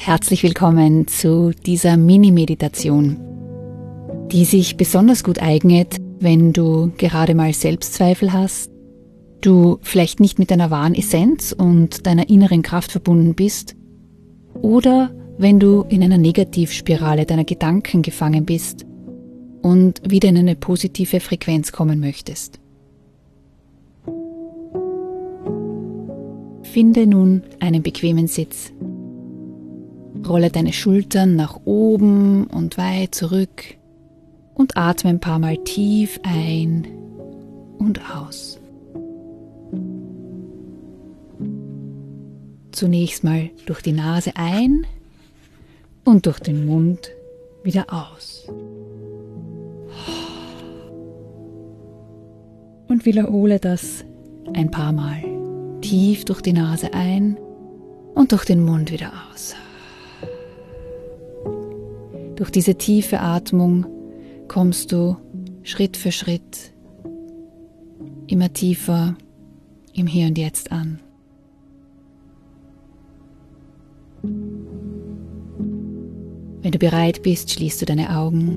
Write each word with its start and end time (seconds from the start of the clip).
Herzlich 0.00 0.44
willkommen 0.44 1.08
zu 1.08 1.50
dieser 1.50 1.96
Mini-Meditation, 1.96 3.18
die 4.30 4.44
sich 4.44 4.76
besonders 4.76 5.24
gut 5.24 5.42
eignet, 5.42 5.96
wenn 6.20 6.52
du 6.52 6.92
gerade 6.96 7.34
mal 7.34 7.52
Selbstzweifel 7.52 8.32
hast, 8.32 8.70
du 9.40 9.78
vielleicht 9.82 10.20
nicht 10.20 10.38
mit 10.38 10.52
deiner 10.52 10.70
wahren 10.70 10.94
Essenz 10.94 11.52
und 11.52 12.06
deiner 12.06 12.30
inneren 12.30 12.62
Kraft 12.62 12.92
verbunden 12.92 13.34
bist 13.34 13.74
oder 14.54 15.10
wenn 15.36 15.58
du 15.58 15.82
in 15.88 16.02
einer 16.04 16.16
Negativspirale 16.16 17.26
deiner 17.26 17.44
Gedanken 17.44 18.02
gefangen 18.02 18.46
bist 18.46 18.86
und 19.62 20.00
wieder 20.08 20.28
in 20.28 20.38
eine 20.38 20.54
positive 20.54 21.18
Frequenz 21.18 21.72
kommen 21.72 21.98
möchtest. 21.98 22.60
Finde 26.62 27.06
nun 27.08 27.42
einen 27.58 27.82
bequemen 27.82 28.28
Sitz. 28.28 28.72
Rolle 30.26 30.50
deine 30.50 30.72
Schultern 30.72 31.36
nach 31.36 31.60
oben 31.64 32.46
und 32.46 32.78
weit 32.78 33.14
zurück 33.14 33.64
und 34.54 34.76
atme 34.76 35.10
ein 35.10 35.20
paar 35.20 35.38
Mal 35.38 35.56
tief 35.58 36.20
ein 36.22 36.86
und 37.78 38.00
aus. 38.10 38.60
Zunächst 42.72 43.24
mal 43.24 43.50
durch 43.66 43.82
die 43.82 43.92
Nase 43.92 44.32
ein 44.36 44.86
und 46.04 46.26
durch 46.26 46.40
den 46.40 46.66
Mund 46.66 47.10
wieder 47.62 47.86
aus. 47.88 48.48
Und 52.88 53.04
wiederhole 53.04 53.58
das 53.58 54.04
ein 54.54 54.70
paar 54.70 54.92
Mal. 54.92 55.22
Tief 55.80 56.24
durch 56.24 56.40
die 56.40 56.52
Nase 56.52 56.94
ein 56.94 57.36
und 58.14 58.32
durch 58.32 58.44
den 58.44 58.64
Mund 58.64 58.90
wieder 58.90 59.12
aus. 59.30 59.54
Durch 62.38 62.50
diese 62.50 62.76
tiefe 62.76 63.18
Atmung 63.18 63.84
kommst 64.46 64.92
du 64.92 65.16
Schritt 65.64 65.96
für 65.96 66.12
Schritt 66.12 66.72
immer 68.28 68.52
tiefer 68.52 69.16
im 69.92 70.06
Hier 70.06 70.28
und 70.28 70.38
Jetzt 70.38 70.70
an. 70.70 71.00
Wenn 76.62 76.70
du 76.70 76.78
bereit 76.78 77.24
bist, 77.24 77.50
schließt 77.50 77.82
du 77.82 77.86
deine 77.86 78.16
Augen 78.16 78.56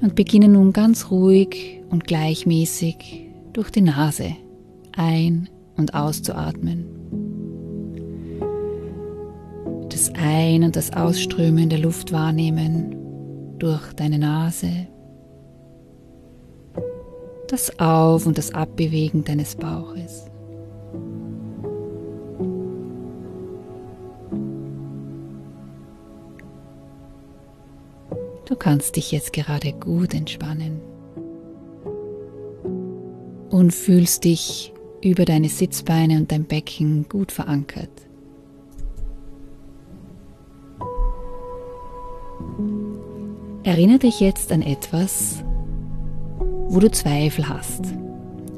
und 0.00 0.14
beginne 0.14 0.48
nun 0.48 0.72
ganz 0.72 1.10
ruhig 1.10 1.82
und 1.90 2.06
gleichmäßig 2.06 3.28
durch 3.52 3.68
die 3.70 3.82
Nase 3.82 4.36
ein- 4.96 5.50
und 5.76 5.92
auszuatmen. 5.92 6.97
Ein- 10.30 10.62
und 10.62 10.76
das 10.76 10.92
Ausströmen 10.92 11.70
der 11.70 11.78
Luft 11.78 12.12
wahrnehmen 12.12 12.94
durch 13.58 13.94
deine 13.94 14.18
Nase, 14.18 14.86
das 17.48 17.78
Auf- 17.80 18.26
und 18.26 18.36
das 18.36 18.52
Abbewegen 18.52 19.24
deines 19.24 19.56
Bauches. 19.56 20.26
Du 28.44 28.54
kannst 28.54 28.96
dich 28.96 29.12
jetzt 29.12 29.32
gerade 29.32 29.72
gut 29.72 30.12
entspannen 30.12 30.82
und 33.48 33.72
fühlst 33.72 34.24
dich 34.24 34.74
über 35.02 35.24
deine 35.24 35.48
Sitzbeine 35.48 36.18
und 36.18 36.30
dein 36.30 36.44
Becken 36.44 37.08
gut 37.08 37.32
verankert. 37.32 38.07
Erinnere 43.68 43.98
dich 43.98 44.20
jetzt 44.20 44.50
an 44.50 44.62
etwas, 44.62 45.44
wo 46.68 46.80
du 46.80 46.90
Zweifel 46.90 47.50
hast, 47.50 47.82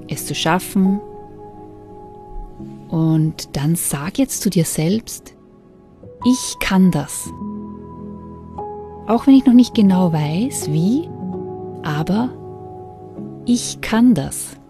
es 0.07 0.25
zu 0.25 0.37
schaffen 0.37 1.01
und 2.91 3.57
dann 3.57 3.75
sag 3.75 4.19
jetzt 4.19 4.41
zu 4.41 4.51
dir 4.51 4.65
selbst, 4.65 5.35
ich 6.25 6.55
kann 6.61 6.93
das. 6.93 7.29
Auch 9.09 9.27
wenn 9.27 9.35
ich 9.35 9.45
noch 9.45 9.53
nicht 9.53 9.75
genau 9.75 10.13
weiß, 10.13 10.71
wie, 10.71 11.09
aber 11.83 12.31
ich 13.47 13.81
kann 13.81 14.15
das. 14.15 14.61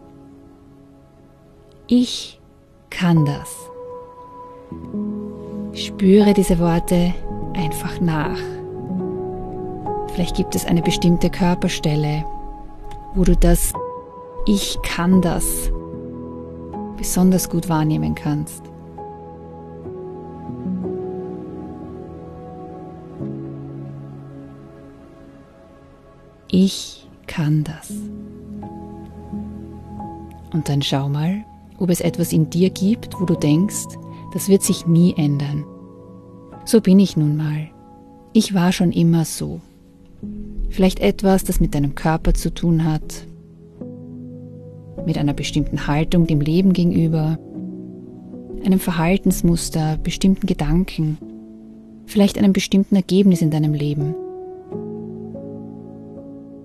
Ich 1.86 2.40
kann 2.88 3.26
das. 3.26 3.54
Spüre 5.74 6.32
diese 6.32 6.58
Worte 6.58 7.12
einfach 7.52 8.00
nach. 8.00 8.38
Vielleicht 10.20 10.36
gibt 10.36 10.54
es 10.54 10.66
eine 10.66 10.82
bestimmte 10.82 11.30
Körperstelle, 11.30 12.26
wo 13.14 13.24
du 13.24 13.34
das 13.34 13.72
Ich 14.44 14.78
kann 14.82 15.22
das 15.22 15.72
besonders 16.98 17.48
gut 17.48 17.70
wahrnehmen 17.70 18.14
kannst. 18.14 18.62
Ich 26.48 27.08
kann 27.26 27.64
das. 27.64 27.90
Und 30.52 30.68
dann 30.68 30.82
schau 30.82 31.08
mal, 31.08 31.46
ob 31.78 31.88
es 31.88 32.02
etwas 32.02 32.34
in 32.34 32.50
dir 32.50 32.68
gibt, 32.68 33.18
wo 33.18 33.24
du 33.24 33.36
denkst, 33.36 33.86
das 34.34 34.50
wird 34.50 34.62
sich 34.62 34.86
nie 34.86 35.14
ändern. 35.16 35.64
So 36.66 36.82
bin 36.82 36.98
ich 36.98 37.16
nun 37.16 37.38
mal. 37.38 37.70
Ich 38.34 38.52
war 38.52 38.72
schon 38.72 38.92
immer 38.92 39.24
so. 39.24 39.62
Vielleicht 40.68 41.00
etwas, 41.00 41.44
das 41.44 41.60
mit 41.60 41.74
deinem 41.74 41.94
Körper 41.94 42.34
zu 42.34 42.52
tun 42.52 42.84
hat, 42.84 43.26
mit 45.06 45.18
einer 45.18 45.34
bestimmten 45.34 45.86
Haltung 45.86 46.26
dem 46.26 46.40
Leben 46.40 46.72
gegenüber, 46.72 47.38
einem 48.64 48.78
Verhaltensmuster, 48.78 49.98
bestimmten 50.02 50.46
Gedanken, 50.46 51.18
vielleicht 52.06 52.38
einem 52.38 52.52
bestimmten 52.52 52.96
Ergebnis 52.96 53.42
in 53.42 53.50
deinem 53.50 53.74
Leben. 53.74 54.14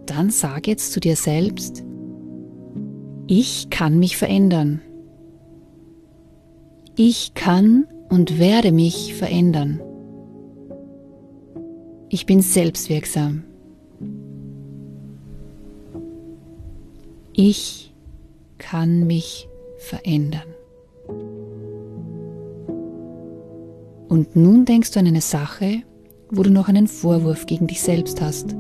Dann 0.06 0.30
sag 0.30 0.68
jetzt 0.68 0.92
zu 0.92 1.00
dir 1.00 1.16
selbst, 1.16 1.84
ich 3.28 3.70
kann 3.70 3.98
mich 3.98 4.18
verändern. 4.18 4.82
Ich 6.96 7.34
kann 7.34 7.88
und 8.10 8.40
werde 8.40 8.72
mich 8.72 9.16
verändern. 9.16 9.82
Ich 12.10 12.26
bin 12.26 12.42
selbstwirksam. 12.42 13.44
Ich 17.34 17.94
kann 18.58 19.08
mich 19.08 19.50
verändern. 19.78 20.48
Und 24.08 24.36
nun 24.36 24.66
denkst 24.66 24.92
du 24.92 25.00
an 25.00 25.08
eine 25.08 25.22
Sache, 25.22 25.82
wo 26.30 26.44
du 26.44 26.50
noch 26.50 26.70
einen 26.70 26.88
Vorwurf 26.88 27.46
gegen 27.46 27.68
dich 27.68 27.82
selbst 27.82 28.22
hast. 28.22 28.56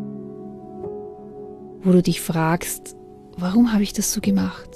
Wo 1.84 1.92
du 1.92 2.02
dich 2.02 2.20
fragst, 2.20 2.96
warum 3.38 3.72
habe 3.72 3.84
ich 3.84 3.94
das 3.94 4.12
so 4.12 4.22
gemacht? 4.22 4.70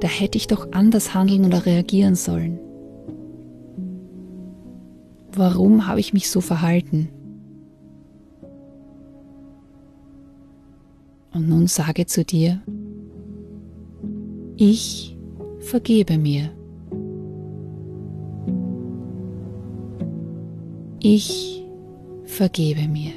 Da 0.00 0.08
hätte 0.08 0.36
ich 0.36 0.46
doch 0.46 0.72
anders 0.72 1.14
handeln 1.14 1.44
oder 1.46 1.64
reagieren 1.66 2.14
sollen. 2.14 2.60
Warum 5.32 5.86
habe 5.86 6.00
ich 6.00 6.12
mich 6.12 6.30
so 6.30 6.40
verhalten? 6.40 7.08
Und 11.38 11.48
nun 11.48 11.68
sage 11.68 12.04
zu 12.04 12.24
dir, 12.24 12.60
ich 14.56 15.16
vergebe 15.60 16.18
mir. 16.18 16.50
Ich 20.98 21.64
vergebe 22.24 22.88
mir. 22.88 23.12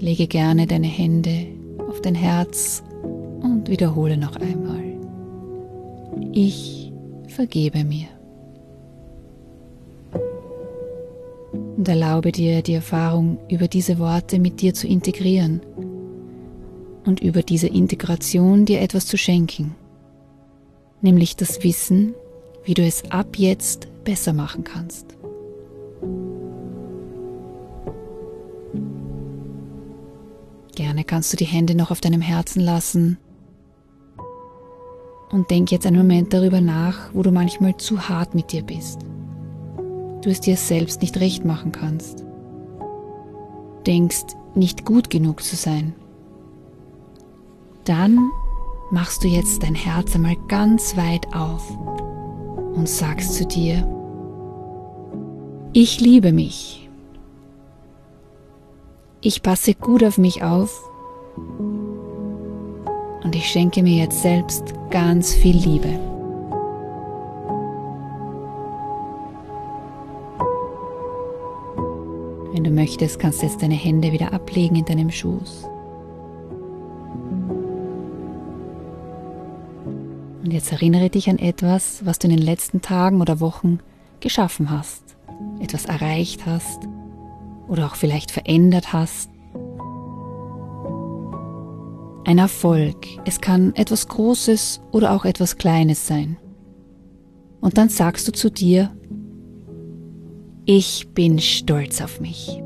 Lege 0.00 0.26
gerne 0.26 0.66
deine 0.66 0.88
Hände 0.88 1.46
auf 1.88 2.00
dein 2.00 2.16
Herz 2.16 2.82
und 3.40 3.68
wiederhole 3.68 4.16
noch 4.16 4.34
einmal. 4.34 4.82
Ich 6.32 6.92
vergebe 7.28 7.84
mir. 7.84 8.08
Und 11.76 11.88
erlaube 11.88 12.32
dir 12.32 12.62
die 12.62 12.74
Erfahrung 12.74 13.38
über 13.48 13.66
diese 13.66 13.98
Worte 13.98 14.38
mit 14.38 14.60
dir 14.60 14.74
zu 14.74 14.86
integrieren 14.86 15.60
und 17.04 17.20
über 17.20 17.42
diese 17.42 17.68
Integration 17.68 18.64
dir 18.64 18.80
etwas 18.80 19.06
zu 19.06 19.16
schenken, 19.16 19.74
nämlich 21.00 21.36
das 21.36 21.64
Wissen, 21.64 22.14
wie 22.64 22.74
du 22.74 22.82
es 22.82 23.10
ab 23.10 23.36
jetzt 23.36 23.88
besser 24.04 24.32
machen 24.32 24.64
kannst. 24.64 25.16
Gerne 30.74 31.04
kannst 31.04 31.32
du 31.32 31.36
die 31.36 31.44
Hände 31.44 31.74
noch 31.74 31.90
auf 31.90 32.00
deinem 32.00 32.22
Herzen 32.22 32.60
lassen 32.60 33.18
und 35.30 35.50
denk 35.50 35.70
jetzt 35.70 35.86
einen 35.86 35.98
Moment 35.98 36.32
darüber 36.32 36.60
nach, 36.60 37.10
wo 37.12 37.22
du 37.22 37.30
manchmal 37.30 37.76
zu 37.76 38.08
hart 38.08 38.34
mit 38.34 38.52
dir 38.52 38.62
bist. 38.62 39.00
Du 40.22 40.30
es 40.30 40.40
dir 40.40 40.56
selbst 40.56 41.02
nicht 41.02 41.18
recht 41.18 41.44
machen 41.44 41.72
kannst. 41.72 42.24
Denkst, 43.86 44.36
nicht 44.54 44.84
gut 44.84 45.10
genug 45.10 45.42
zu 45.42 45.56
sein. 45.56 45.94
Dann 47.84 48.30
machst 48.90 49.24
du 49.24 49.28
jetzt 49.28 49.62
dein 49.62 49.74
Herz 49.74 50.14
einmal 50.14 50.36
ganz 50.48 50.96
weit 50.96 51.34
auf 51.34 51.68
und 52.74 52.88
sagst 52.88 53.34
zu 53.34 53.46
dir, 53.46 53.88
ich 55.72 56.00
liebe 56.00 56.32
mich. 56.32 56.88
Ich 59.22 59.42
passe 59.42 59.74
gut 59.74 60.04
auf 60.04 60.18
mich 60.18 60.42
auf 60.42 60.88
und 63.24 63.34
ich 63.34 63.46
schenke 63.46 63.82
mir 63.82 63.96
jetzt 63.96 64.22
selbst 64.22 64.74
ganz 64.90 65.32
viel 65.32 65.56
Liebe. 65.56 66.11
Möchtest, 72.82 73.20
kannst 73.20 73.42
du 73.42 73.46
jetzt 73.46 73.62
deine 73.62 73.76
Hände 73.76 74.10
wieder 74.10 74.32
ablegen 74.32 74.74
in 74.74 74.84
deinem 74.84 75.10
Schoß. 75.10 75.68
Und 80.42 80.50
jetzt 80.50 80.72
erinnere 80.72 81.08
dich 81.08 81.30
an 81.30 81.38
etwas, 81.38 82.04
was 82.04 82.18
du 82.18 82.26
in 82.26 82.36
den 82.36 82.44
letzten 82.44 82.80
Tagen 82.80 83.20
oder 83.20 83.38
Wochen 83.38 83.78
geschaffen 84.18 84.68
hast, 84.70 85.04
etwas 85.60 85.84
erreicht 85.84 86.44
hast 86.44 86.88
oder 87.68 87.86
auch 87.86 87.94
vielleicht 87.94 88.32
verändert 88.32 88.92
hast. 88.92 89.30
Ein 92.24 92.38
Erfolg, 92.38 93.06
es 93.24 93.40
kann 93.40 93.76
etwas 93.76 94.08
Großes 94.08 94.80
oder 94.90 95.12
auch 95.12 95.24
etwas 95.24 95.56
Kleines 95.56 96.08
sein. 96.08 96.36
Und 97.60 97.78
dann 97.78 97.88
sagst 97.88 98.26
du 98.26 98.32
zu 98.32 98.50
dir, 98.50 98.90
ich 100.64 101.08
bin 101.14 101.38
stolz 101.38 102.00
auf 102.00 102.20
mich. 102.20 102.60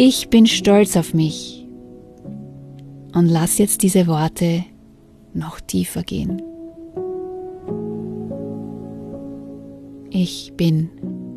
Ich 0.00 0.30
bin 0.30 0.46
stolz 0.46 0.96
auf 0.96 1.12
mich. 1.12 1.66
Und 3.14 3.26
lass 3.26 3.58
jetzt 3.58 3.82
diese 3.82 4.06
Worte 4.06 4.64
noch 5.34 5.58
tiefer 5.58 6.04
gehen. 6.04 6.40
Ich 10.10 10.52
bin 10.56 10.88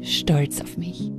stolz 0.02 0.62
auf 0.62 0.78
mich. 0.78 1.12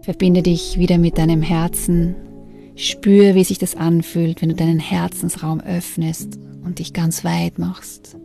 Verbinde 0.00 0.42
dich 0.42 0.78
wieder 0.78 0.96
mit 0.96 1.18
deinem 1.18 1.42
Herzen. 1.42 2.14
Spür, 2.74 3.34
wie 3.34 3.44
sich 3.44 3.58
das 3.58 3.74
anfühlt, 3.74 4.40
wenn 4.40 4.48
du 4.48 4.54
deinen 4.54 4.78
Herzensraum 4.78 5.60
öffnest 5.60 6.38
und 6.64 6.78
dich 6.78 6.94
ganz 6.94 7.22
weit 7.22 7.58
machst. 7.58 8.16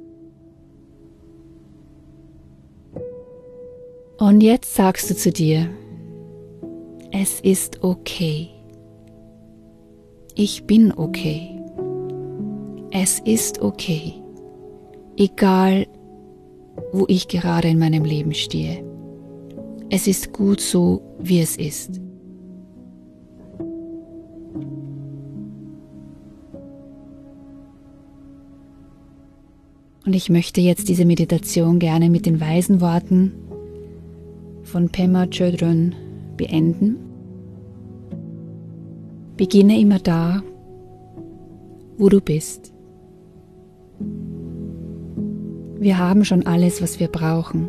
Und 4.22 4.42
jetzt 4.42 4.76
sagst 4.76 5.10
du 5.10 5.16
zu 5.16 5.32
dir, 5.32 5.68
es 7.12 7.40
ist 7.40 7.84
okay. 7.84 8.50
Ich 10.36 10.66
bin 10.66 10.94
okay. 10.96 11.60
Es 12.92 13.18
ist 13.18 13.64
okay. 13.64 14.14
Egal, 15.18 15.88
wo 16.94 17.06
ich 17.08 17.30
gerade 17.30 17.70
in 17.70 17.80
meinem 17.80 18.04
Leben 18.06 18.36
stehe. 18.36 18.86
Es 19.90 20.06
ist 20.06 20.32
gut 20.34 20.62
so, 20.62 21.02
wie 21.18 21.42
es 21.42 21.58
ist. 21.58 22.00
Und 30.06 30.14
ich 30.14 30.30
möchte 30.30 30.62
jetzt 30.62 30.90
diese 30.90 31.06
Meditation 31.06 31.80
gerne 31.80 32.12
mit 32.12 32.28
den 32.28 32.40
weisen 32.40 32.82
Worten 32.82 33.41
von 34.72 34.88
Pema 34.88 35.28
Chodron 35.28 35.94
beenden. 36.38 36.96
Beginne 39.36 39.78
immer 39.78 40.00
da, 40.00 40.42
wo 41.98 42.08
du 42.08 42.22
bist. 42.22 42.74
Wir 45.78 45.98
haben 45.98 46.24
schon 46.24 46.46
alles, 46.46 46.82
was 46.82 47.02
wir 47.02 47.10
brauchen. 47.10 47.68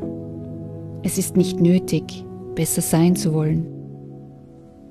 Es 1.02 1.18
ist 1.18 1.36
nicht 1.36 1.60
nötig, 1.60 2.24
besser 2.54 2.82
sein 2.82 3.16
zu 3.16 3.34
wollen. 3.34 3.66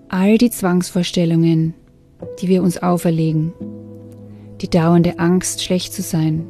All 0.09 0.37
die 0.37 0.49
Zwangsvorstellungen, 0.49 1.73
die 2.41 2.49
wir 2.49 2.61
uns 2.61 2.77
auferlegen, 2.77 3.53
die 4.59 4.69
dauernde 4.69 5.17
Angst, 5.17 5.63
schlecht 5.63 5.93
zu 5.93 6.01
sein, 6.01 6.45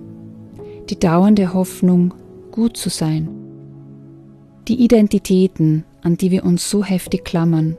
die 0.90 0.98
dauernde 0.98 1.54
Hoffnung, 1.54 2.16
gut 2.52 2.78
zu 2.78 2.90
sein, 2.90 3.41
die 4.68 4.84
Identitäten, 4.84 5.86
an 6.02 6.18
die 6.18 6.32
wir 6.32 6.44
uns 6.44 6.70
so 6.70 6.84
heftig 6.84 7.26
klammern, 7.26 7.78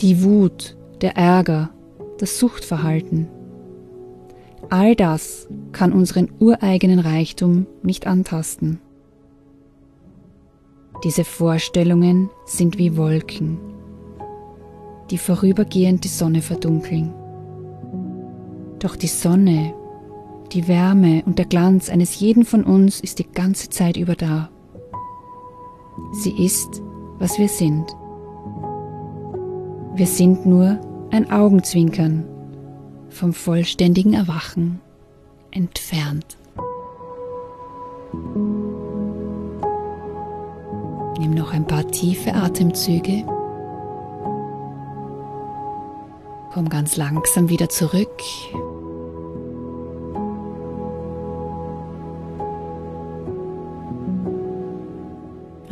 die 0.00 0.22
Wut, 0.22 0.76
der 1.00 1.16
Ärger, 1.16 1.70
das 2.18 2.38
Suchtverhalten. 2.38 3.28
All 4.68 4.94
das 4.94 5.48
kann 5.72 5.92
unseren 5.92 6.30
ureigenen 6.38 6.98
Reichtum 6.98 7.66
nicht 7.82 8.06
antasten. 8.06 8.78
Diese 11.02 11.24
Vorstellungen 11.24 12.28
sind 12.44 12.76
wie 12.76 12.96
Wolken, 12.96 13.58
die 15.10 15.16
vorübergehend 15.16 16.04
die 16.04 16.08
Sonne 16.08 16.42
verdunkeln. 16.42 17.14
Doch 18.78 18.96
die 18.96 19.06
Sonne, 19.08 19.74
die 20.52 20.68
Wärme 20.68 21.22
und 21.24 21.38
der 21.38 21.46
Glanz 21.46 21.88
eines 21.88 22.20
jeden 22.20 22.44
von 22.44 22.64
uns 22.64 23.00
ist 23.00 23.18
die 23.18 23.26
ganze 23.32 23.70
Zeit 23.70 23.96
über 23.96 24.14
da. 24.14 24.50
Sie 26.12 26.44
ist, 26.44 26.82
was 27.18 27.38
wir 27.38 27.48
sind. 27.48 27.96
Wir 29.94 30.06
sind 30.06 30.46
nur 30.46 30.78
ein 31.10 31.30
Augenzwinkern 31.30 32.24
vom 33.10 33.32
vollständigen 33.32 34.14
Erwachen 34.14 34.80
entfernt. 35.50 36.38
Nimm 41.18 41.34
noch 41.34 41.52
ein 41.52 41.66
paar 41.66 41.86
tiefe 41.88 42.34
Atemzüge. 42.34 43.24
Komm 46.52 46.68
ganz 46.68 46.96
langsam 46.96 47.48
wieder 47.48 47.68
zurück. 47.68 48.22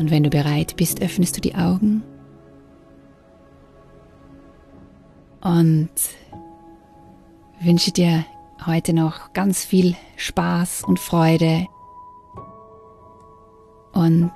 Und 0.08 0.12
wenn 0.12 0.24
du 0.24 0.30
bereit 0.30 0.74
bist, 0.78 1.02
öffnest 1.02 1.36
du 1.36 1.42
die 1.42 1.54
Augen 1.54 2.02
und 5.42 5.90
wünsche 7.60 7.92
dir 7.92 8.24
heute 8.64 8.94
noch 8.94 9.34
ganz 9.34 9.66
viel 9.66 9.96
Spaß 10.16 10.84
und 10.84 10.98
Freude. 10.98 11.66
Und 13.92 14.32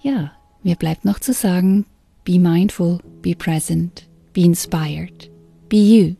ja, 0.00 0.32
mir 0.62 0.76
bleibt 0.76 1.04
noch 1.04 1.18
zu 1.18 1.34
sagen, 1.34 1.84
be 2.24 2.38
mindful, 2.38 3.00
be 3.20 3.34
present, 3.34 4.08
be 4.32 4.40
inspired, 4.40 5.30
be 5.68 5.76
you. 5.76 6.19